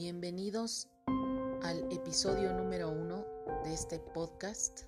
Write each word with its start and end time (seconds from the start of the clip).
Bienvenidos 0.00 0.86
al 1.64 1.92
episodio 1.92 2.52
número 2.52 2.88
uno 2.88 3.24
de 3.64 3.74
este 3.74 3.98
podcast. 3.98 4.82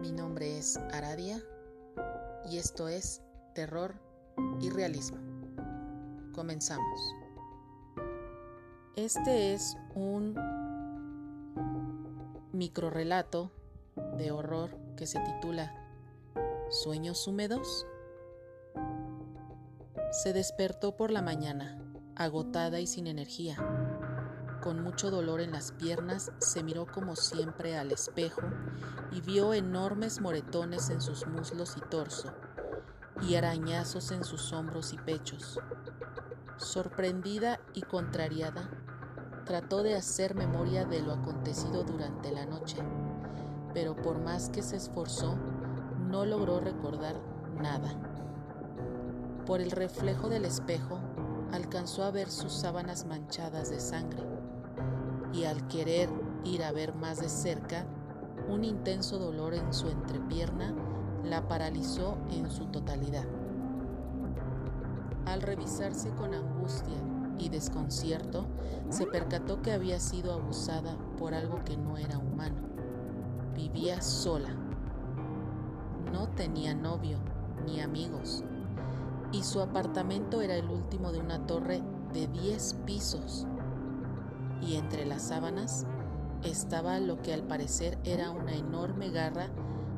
Mi 0.00 0.10
nombre 0.10 0.56
es 0.56 0.78
Aradia 0.90 1.44
y 2.50 2.56
esto 2.56 2.88
es 2.88 3.20
Terror 3.54 3.94
y 4.62 4.70
Realismo. 4.70 5.18
Comenzamos. 6.32 7.14
Este 8.96 9.52
es 9.52 9.76
un 9.94 10.34
microrelato 12.54 13.52
de 14.16 14.30
horror 14.30 14.70
que 14.96 15.06
se 15.06 15.20
titula 15.20 15.74
Sueños 16.70 17.28
húmedos. 17.28 17.86
Se 20.10 20.32
despertó 20.32 20.96
por 20.96 21.10
la 21.10 21.20
mañana 21.20 21.87
agotada 22.18 22.80
y 22.80 22.86
sin 22.86 23.06
energía. 23.06 23.56
Con 24.60 24.82
mucho 24.82 25.10
dolor 25.10 25.40
en 25.40 25.52
las 25.52 25.70
piernas, 25.70 26.32
se 26.38 26.64
miró 26.64 26.86
como 26.86 27.14
siempre 27.14 27.78
al 27.78 27.92
espejo 27.92 28.42
y 29.12 29.20
vio 29.20 29.54
enormes 29.54 30.20
moretones 30.20 30.90
en 30.90 31.00
sus 31.00 31.26
muslos 31.28 31.76
y 31.76 31.80
torso, 31.88 32.32
y 33.22 33.36
arañazos 33.36 34.10
en 34.10 34.24
sus 34.24 34.52
hombros 34.52 34.92
y 34.92 34.98
pechos. 34.98 35.60
Sorprendida 36.56 37.60
y 37.72 37.82
contrariada, 37.82 38.68
trató 39.46 39.84
de 39.84 39.94
hacer 39.94 40.34
memoria 40.34 40.84
de 40.84 41.00
lo 41.00 41.12
acontecido 41.12 41.84
durante 41.84 42.32
la 42.32 42.46
noche, 42.46 42.78
pero 43.72 43.94
por 43.94 44.18
más 44.18 44.50
que 44.50 44.62
se 44.62 44.76
esforzó, 44.76 45.38
no 46.10 46.26
logró 46.26 46.58
recordar 46.58 47.14
nada. 47.60 47.96
Por 49.46 49.60
el 49.60 49.70
reflejo 49.70 50.28
del 50.28 50.44
espejo, 50.44 51.00
alcanzó 51.52 52.04
a 52.04 52.10
ver 52.10 52.30
sus 52.30 52.52
sábanas 52.52 53.06
manchadas 53.06 53.70
de 53.70 53.80
sangre 53.80 54.22
y 55.32 55.44
al 55.44 55.66
querer 55.68 56.08
ir 56.44 56.62
a 56.62 56.72
ver 56.72 56.94
más 56.94 57.20
de 57.20 57.28
cerca, 57.28 57.86
un 58.48 58.64
intenso 58.64 59.18
dolor 59.18 59.54
en 59.54 59.72
su 59.72 59.88
entrepierna 59.88 60.74
la 61.24 61.46
paralizó 61.48 62.16
en 62.30 62.50
su 62.50 62.66
totalidad. 62.66 63.26
Al 65.26 65.42
revisarse 65.42 66.10
con 66.10 66.32
angustia 66.34 66.96
y 67.38 67.50
desconcierto, 67.50 68.46
se 68.88 69.06
percató 69.06 69.60
que 69.60 69.72
había 69.72 70.00
sido 70.00 70.32
abusada 70.32 70.96
por 71.18 71.34
algo 71.34 71.62
que 71.64 71.76
no 71.76 71.98
era 71.98 72.18
humano. 72.18 72.62
Vivía 73.54 74.00
sola. 74.00 74.50
No 76.12 76.28
tenía 76.28 76.74
novio 76.74 77.18
ni 77.66 77.80
amigos 77.80 78.44
y 79.32 79.42
su 79.42 79.60
apartamento 79.60 80.40
era 80.40 80.56
el 80.56 80.68
último 80.68 81.12
de 81.12 81.20
una 81.20 81.46
torre 81.46 81.82
de 82.12 82.26
10 82.28 82.74
pisos. 82.86 83.46
Y 84.60 84.76
entre 84.76 85.04
las 85.04 85.22
sábanas 85.22 85.86
estaba 86.42 86.98
lo 86.98 87.20
que 87.20 87.34
al 87.34 87.42
parecer 87.42 87.98
era 88.04 88.30
una 88.30 88.54
enorme 88.54 89.10
garra 89.10 89.48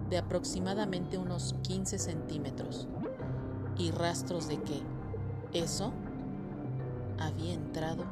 de 0.08 0.18
aproximadamente 0.18 1.18
unos 1.18 1.54
15 1.62 1.98
centímetros 1.98 2.88
y 3.78 3.92
rastros 3.92 4.48
de 4.48 4.60
que 4.60 4.82
eso 5.52 5.92
había 7.18 7.54
entrado 7.54 8.04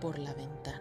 por 0.00 0.18
la 0.18 0.32
ventana. 0.32 0.79